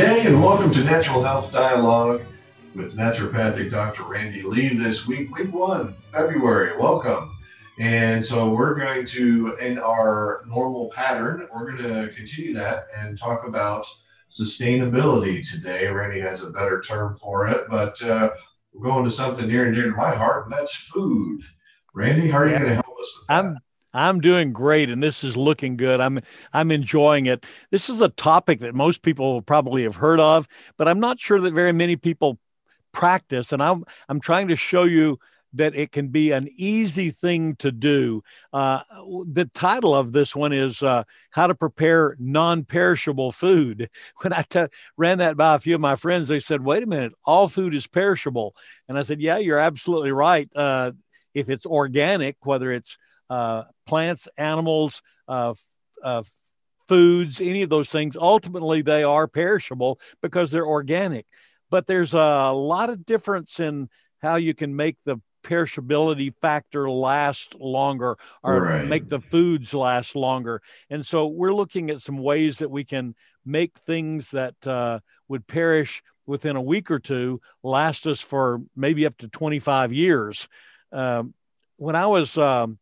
[0.00, 2.22] day and welcome to Natural Health Dialogue
[2.74, 4.04] with naturopathic Dr.
[4.04, 6.74] Randy Lee this week, week one, February.
[6.78, 7.36] Welcome.
[7.78, 13.18] And so we're going to, in our normal pattern, we're going to continue that and
[13.18, 13.84] talk about
[14.30, 15.86] sustainability today.
[15.88, 18.30] Randy has a better term for it, but uh,
[18.72, 21.42] we're going to something near and dear to my heart, and that's food.
[21.92, 23.34] Randy, how are you going to help us with that?
[23.34, 23.58] I'm
[23.92, 26.00] I'm doing great and this is looking good.
[26.00, 26.20] I'm
[26.52, 27.44] I'm enjoying it.
[27.70, 31.40] This is a topic that most people probably have heard of, but I'm not sure
[31.40, 32.38] that very many people
[32.92, 35.18] practice and I'm I'm trying to show you
[35.52, 38.22] that it can be an easy thing to do.
[38.52, 38.82] Uh,
[39.26, 43.90] the title of this one is uh, How to Prepare Non Perishable Food.
[44.22, 46.86] When I t- ran that by a few of my friends, they said, Wait a
[46.86, 48.54] minute, all food is perishable.
[48.88, 50.48] And I said, Yeah, you're absolutely right.
[50.54, 50.92] Uh,
[51.34, 52.96] if it's organic, whether it's
[53.30, 55.54] uh, plants, animals, uh,
[56.02, 56.22] uh,
[56.88, 61.24] foods, any of those things, ultimately they are perishable because they're organic.
[61.70, 63.88] But there's a lot of difference in
[64.20, 68.86] how you can make the perishability factor last longer or right.
[68.86, 70.60] make the foods last longer.
[70.90, 73.14] And so we're looking at some ways that we can
[73.46, 79.06] make things that uh, would perish within a week or two last us for maybe
[79.06, 80.48] up to 25 years.
[80.90, 81.34] Um,
[81.76, 82.79] when I was um,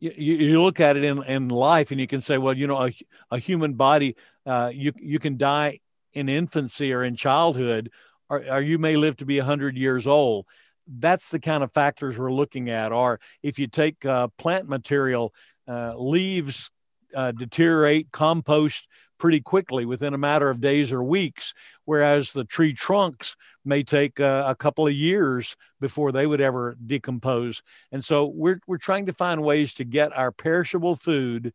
[0.00, 2.86] you, you look at it in, in life and you can say, well, you know,
[2.86, 2.92] a,
[3.30, 5.80] a human body, uh, you, you can die
[6.12, 7.90] in infancy or in childhood,
[8.28, 10.46] or, or you may live to be 100 years old.
[10.86, 12.92] That's the kind of factors we're looking at.
[12.92, 15.34] Or if you take uh, plant material,
[15.66, 16.70] uh, leaves
[17.14, 18.86] uh, deteriorate, compost
[19.18, 24.20] pretty quickly within a matter of days or weeks, whereas the tree trunks may take
[24.20, 27.62] uh, a couple of years before they would ever decompose.
[27.92, 31.52] And so we're, we're trying to find ways to get our perishable food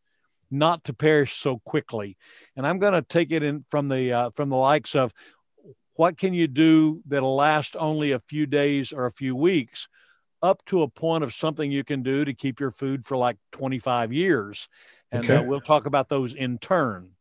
[0.52, 2.18] not to perish so quickly.
[2.56, 5.14] And I'm going to take it in from the uh, from the likes of
[5.96, 9.88] what can you do that'll last only a few days or a few weeks
[10.42, 13.38] up to a point of something you can do to keep your food for like
[13.52, 14.68] 25 years.
[15.12, 15.44] And uh, okay.
[15.44, 17.12] uh, we'll talk about those in turn.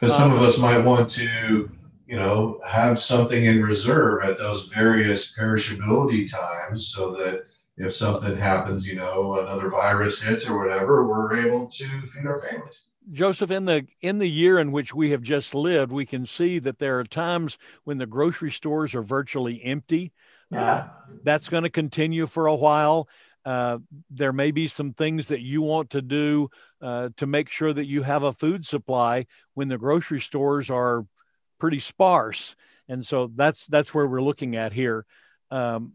[0.00, 1.70] Because some um, of us might want to,
[2.06, 7.44] you know, have something in reserve at those various perishability times so that
[7.76, 12.40] if something happens, you know, another virus hits or whatever, we're able to feed our
[12.40, 12.82] families.
[13.10, 16.58] Joseph, in the in the year in which we have just lived, we can see
[16.60, 20.12] that there are times when the grocery stores are virtually empty.
[20.50, 20.60] Yeah.
[20.60, 20.88] Uh,
[21.24, 23.08] that's going to continue for a while.
[23.44, 26.48] Uh, there may be some things that you want to do
[26.80, 31.04] uh, to make sure that you have a food supply when the grocery stores are
[31.62, 32.56] pretty sparse.
[32.88, 35.06] And so that's that's where we're looking at here.
[35.52, 35.92] Um,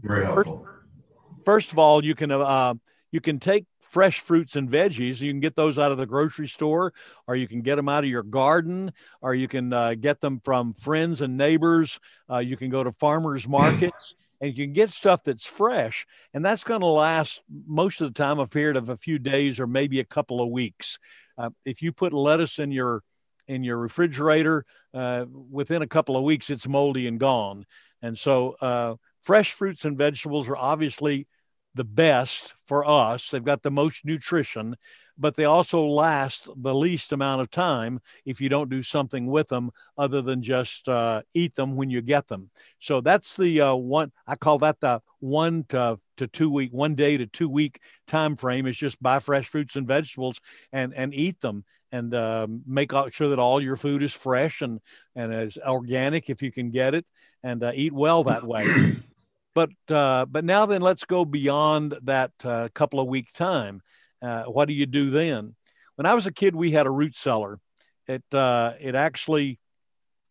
[0.00, 0.64] Very helpful.
[0.64, 2.72] First, first of all, you can uh,
[3.12, 5.20] you can take fresh fruits and veggies.
[5.20, 6.94] You can get those out of the grocery store,
[7.26, 10.40] or you can get them out of your garden, or you can uh, get them
[10.42, 12.00] from friends and neighbors.
[12.30, 16.42] Uh, you can go to farmers markets and you can get stuff that's fresh and
[16.42, 19.66] that's going to last most of the time a period of a few days or
[19.66, 20.98] maybe a couple of weeks
[21.36, 23.02] uh, if you put lettuce in your
[23.50, 27.66] in your refrigerator uh, within a couple of weeks it's moldy and gone.
[28.02, 31.26] And so uh, fresh fruits and vegetables are obviously
[31.74, 33.30] the best for us.
[33.30, 34.76] They've got the most nutrition
[35.20, 39.48] but they also last the least amount of time if you don't do something with
[39.48, 42.50] them other than just uh, eat them when you get them.
[42.78, 46.94] So that's the uh, one I call that the one to, to two week, one
[46.94, 50.40] day to two week time frame is just buy fresh fruits and vegetables
[50.72, 54.80] and and eat them and uh, make sure that all your food is fresh and
[55.16, 57.06] and as organic if you can get it
[57.42, 58.96] and uh, eat well that way.
[59.52, 63.82] But uh, but now then, let's go beyond that uh, couple of week time
[64.22, 65.54] uh, what do you do then?
[65.96, 67.58] When I was a kid, we had a root cellar.
[68.06, 69.58] It uh, it actually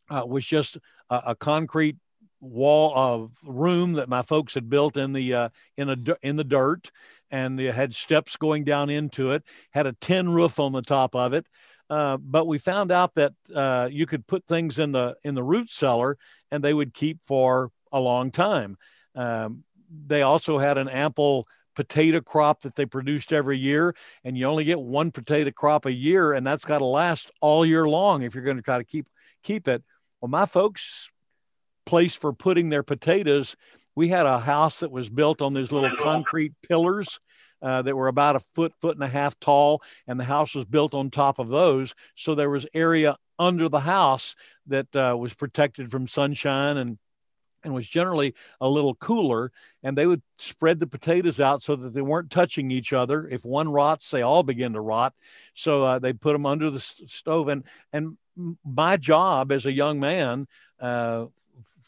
[0.09, 0.77] uh, was just
[1.09, 1.97] a, a, concrete
[2.41, 6.43] wall of room that my folks had built in the uh, in a in the
[6.43, 6.91] dirt,
[7.31, 9.43] and it had steps going down into it.
[9.71, 11.45] Had a tin roof on the top of it.
[11.89, 15.43] Uh, but we found out that uh, you could put things in the in the
[15.43, 16.17] root cellar,
[16.51, 18.77] and they would keep for a long time.
[19.15, 19.63] Um,
[20.07, 23.95] they also had an ample potato crop that they produced every year
[24.25, 27.65] and you only get one potato crop a year and that's got to last all
[27.65, 29.07] year long if you're going to try to keep
[29.43, 29.81] keep it
[30.19, 31.09] well my folks
[31.89, 33.55] place for putting their potatoes
[33.95, 37.19] we had a house that was built on these little concrete pillars
[37.61, 40.65] uh, that were about a foot foot and a half tall and the house was
[40.65, 44.35] built on top of those so there was area under the house
[44.67, 46.97] that uh, was protected from sunshine and
[47.63, 49.51] and was generally a little cooler.
[49.83, 53.27] And they would spread the potatoes out so that they weren't touching each other.
[53.27, 55.13] If one rots, they all begin to rot.
[55.53, 57.47] So uh, they put them under the stove.
[57.47, 58.17] And and
[58.63, 60.47] my job as a young man,
[60.79, 61.25] uh,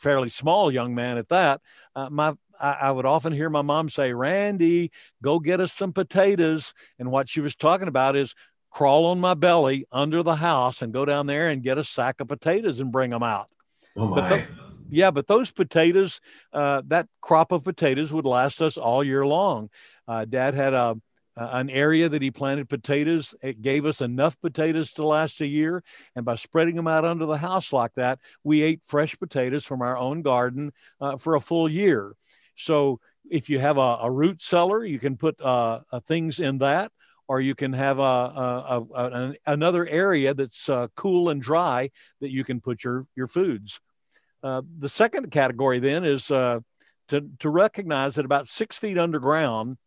[0.02, 1.62] fairly small young man at that,
[1.96, 4.92] uh, my I, I, would often hear my mom say, "Randy,
[5.24, 8.36] go get us some potatoes." And what she was talking about is
[8.70, 12.20] crawl on my belly under the house and go down there and get a sack
[12.20, 13.50] of potatoes and bring them out.
[13.96, 14.30] Oh my.
[14.30, 14.46] But
[14.90, 16.20] yeah, but those potatoes,
[16.54, 19.70] uh, that crop of potatoes would last us all year long.
[20.08, 20.98] Uh, Dad had a
[21.38, 23.34] uh, an area that he planted potatoes.
[23.42, 25.84] It gave us enough potatoes to last a year.
[26.16, 29.82] And by spreading them out under the house like that, we ate fresh potatoes from
[29.82, 32.14] our own garden uh, for a full year.
[32.56, 33.00] So
[33.30, 36.92] if you have a, a root cellar, you can put uh, uh things in that.
[37.28, 42.30] Or you can have a, a, a another area that's uh, cool and dry that
[42.30, 43.80] you can put your, your foods.
[44.44, 46.26] Uh, the second category then is
[47.12, 49.78] to, to recognize that about six feet underground,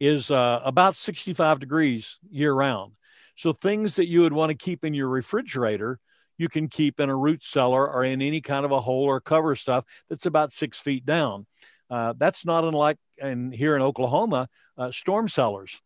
[0.00, 2.92] is uh, about 65 degrees year round.
[3.36, 5.98] So things that you would want to keep in your refrigerator,
[6.38, 9.20] you can keep in a root cellar or in any kind of a hole or
[9.20, 11.46] cover stuff that's about six feet down.
[11.90, 15.80] Uh, that's not unlike in here in Oklahoma, uh, storm cellars.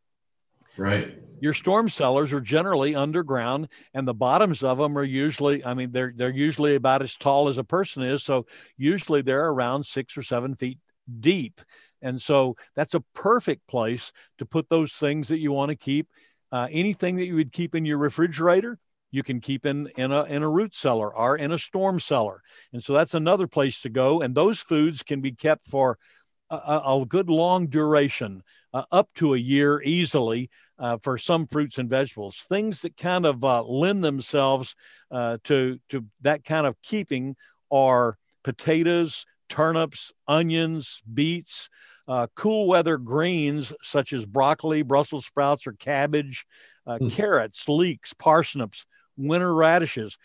[0.77, 1.19] Right.
[1.41, 5.91] Your storm cellars are generally underground, and the bottoms of them are usually, I mean,
[5.91, 8.23] they're they're usually about as tall as a person is.
[8.23, 8.47] So
[8.77, 10.79] usually they're around six or seven feet
[11.21, 11.61] deep.
[12.03, 16.09] And so that's a perfect place to put those things that you want to keep.
[16.53, 18.79] Uh, anything that you would keep in your refrigerator,
[19.11, 22.43] you can keep in in a in a root cellar or in a storm cellar,
[22.73, 24.21] and so that's another place to go.
[24.21, 25.99] And those foods can be kept for
[26.49, 28.43] a, a good long duration,
[28.73, 30.51] uh, up to a year easily.
[30.79, 34.75] Uh, for some fruits and vegetables, things that kind of uh, lend themselves
[35.11, 37.37] uh, to to that kind of keeping
[37.71, 41.69] are potatoes, turnips, onions, beets,
[42.11, 46.45] uh, cool weather greens such as broccoli, Brussels sprouts, or cabbage,
[46.85, 47.13] uh, mm.
[47.13, 48.85] carrots, leeks, parsnips,
[49.17, 50.19] winter radishes.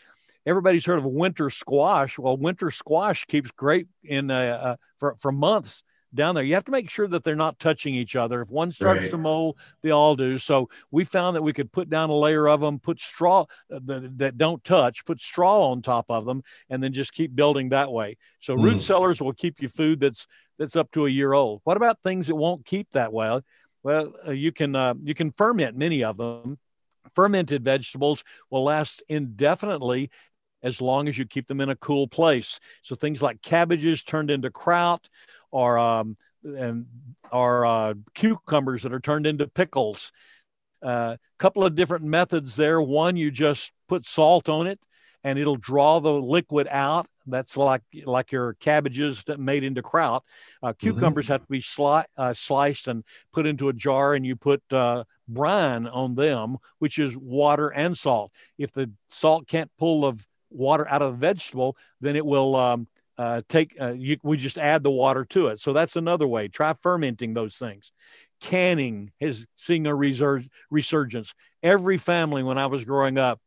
[0.47, 2.17] Everybody's heard of winter squash.
[2.17, 5.83] Well, winter squash keeps great in uh, uh for, for months
[6.15, 6.43] down there.
[6.43, 8.41] You have to make sure that they're not touching each other.
[8.41, 9.11] If one starts right.
[9.11, 10.39] to mold, they all do.
[10.39, 13.79] So we found that we could put down a layer of them, put straw uh,
[13.85, 17.69] that, that don't touch, put straw on top of them, and then just keep building
[17.69, 18.17] that way.
[18.39, 18.63] So mm.
[18.63, 20.25] root cellars will keep you food that's
[20.57, 21.61] that's up to a year old.
[21.63, 23.41] What about things that won't keep that well?
[23.83, 26.57] Well, uh, you can uh, you can ferment many of them.
[27.13, 30.09] Fermented vegetables will last indefinitely
[30.63, 32.59] as long as you keep them in a cool place.
[32.81, 35.07] So things like cabbages turned into kraut,
[35.51, 36.87] or um, and
[37.31, 40.11] or uh, cucumbers that are turned into pickles.
[40.81, 42.81] A uh, couple of different methods there.
[42.81, 44.79] One, you just put salt on it,
[45.23, 50.23] and it'll draw the liquid out that's like like your cabbages that made into kraut.
[50.61, 50.87] Uh, mm-hmm.
[50.87, 51.33] cucumbers mm-hmm.
[51.33, 55.03] have to be sli- uh, sliced and put into a jar, and you put uh,
[55.27, 58.31] brine on them, which is water and salt.
[58.57, 62.87] If the salt can't pull the water out of the vegetable, then it will um,
[63.17, 63.75] uh, take.
[63.79, 65.59] Uh, you, we just add the water to it.
[65.59, 66.47] So that's another way.
[66.47, 67.91] Try fermenting those things.
[68.41, 71.33] Canning has seen a resur- resurgence.
[71.63, 73.39] Every family when I was growing up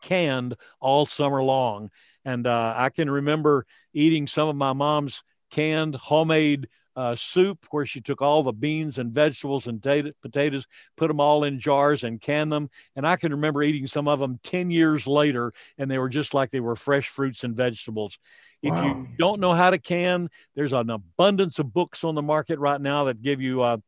[0.00, 1.90] canned all summer long
[2.24, 7.86] and uh, I can remember eating some of my mom's canned homemade uh, soup where
[7.86, 10.66] she took all the beans and vegetables and potatoes,
[10.96, 12.68] put them all in jars and canned them.
[12.96, 16.34] And I can remember eating some of them 10 years later, and they were just
[16.34, 18.18] like they were fresh fruits and vegetables.
[18.62, 18.76] Wow.
[18.76, 22.58] If you don't know how to can, there's an abundance of books on the market
[22.58, 23.78] right now that give you uh,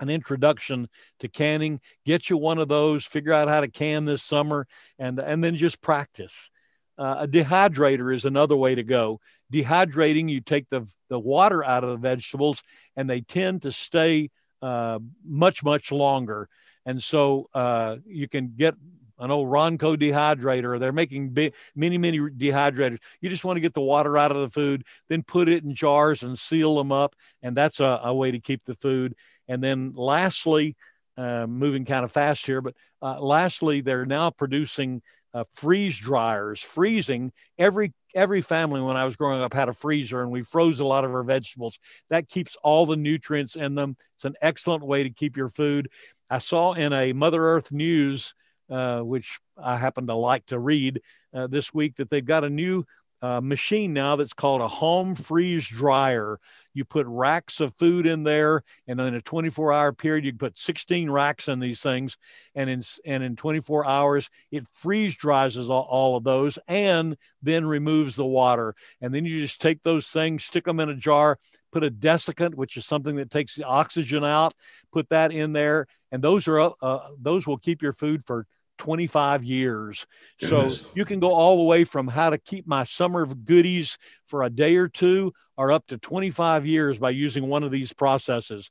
[0.00, 0.88] an introduction
[1.20, 1.80] to canning.
[2.06, 4.66] Get you one of those, figure out how to can this summer,
[4.98, 6.50] and, and then just practice.
[6.98, 9.20] Uh, a dehydrator is another way to go.
[9.52, 12.62] Dehydrating, you take the, the water out of the vegetables
[12.96, 16.48] and they tend to stay uh, much, much longer.
[16.84, 18.74] And so uh, you can get
[19.18, 20.78] an old Ronco dehydrator.
[20.78, 21.34] They're making
[21.74, 22.98] many, many dehydrators.
[23.20, 25.74] You just want to get the water out of the food, then put it in
[25.74, 27.14] jars and seal them up.
[27.42, 29.14] And that's a, a way to keep the food.
[29.48, 30.76] And then lastly,
[31.16, 35.02] uh, moving kind of fast here, but uh, lastly, they're now producing
[35.34, 37.32] uh, freeze dryers, freezing.
[37.58, 40.84] Every every family when I was growing up had a freezer, and we froze a
[40.84, 41.78] lot of our vegetables.
[42.10, 43.96] That keeps all the nutrients in them.
[44.16, 45.88] It's an excellent way to keep your food.
[46.30, 48.34] I saw in a Mother Earth News,
[48.70, 51.00] uh, which I happen to like to read
[51.34, 52.84] uh, this week, that they've got a new
[53.20, 56.38] uh, machine now that's called a home freeze dryer.
[56.72, 60.56] You put racks of food in there, and in a 24 hour period, you put
[60.56, 62.16] 16 racks in these things,
[62.54, 67.66] and in and in 24 hours, it freeze dries all, all of those, and then
[67.66, 68.74] removes the water.
[69.00, 71.38] And then you just take those things, stick them in a jar,
[71.72, 74.54] put a desiccant, which is something that takes the oxygen out,
[74.92, 78.46] put that in there, and those are uh, those will keep your food for
[78.78, 80.06] 25 years.
[80.40, 80.80] Goodness.
[80.80, 84.42] So you can go all the way from how to keep my summer goodies for
[84.42, 88.70] a day or two or up to 25 years by using one of these processes.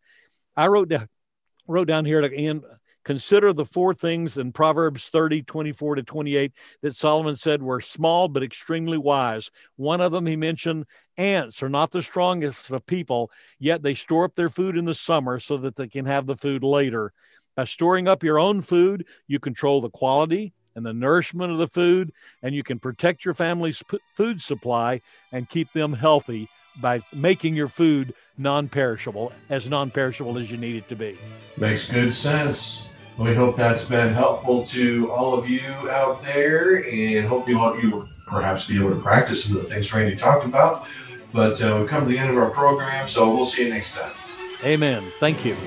[0.56, 1.08] I wrote down
[1.68, 2.64] wrote down here to end
[3.08, 8.28] consider the four things in Proverbs 30, 24 to 28 that Solomon said were small
[8.28, 9.50] but extremely wise.
[9.78, 10.86] One of them he mentioned
[11.16, 14.94] ants are not the strongest of people, yet they store up their food in the
[14.94, 17.14] summer so that they can have the food later.
[17.58, 21.66] By storing up your own food, you control the quality and the nourishment of the
[21.66, 26.48] food, and you can protect your family's p- food supply and keep them healthy
[26.80, 31.18] by making your food non-perishable, as non-perishable as you need it to be.
[31.58, 32.88] Makes good sense.
[33.18, 38.08] We hope that's been helpful to all of you out there, and hope you you
[38.28, 40.88] perhaps be able to practice some of the things Randy talked about.
[41.34, 43.96] But uh, we've come to the end of our program, so we'll see you next
[43.96, 44.12] time.
[44.64, 45.04] Amen.
[45.20, 45.58] Thank you.